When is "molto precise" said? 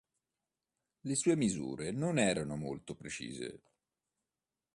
2.55-3.61